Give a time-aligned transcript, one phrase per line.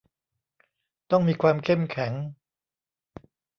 [1.11, 2.13] ต้องมีความเข้มแข็ง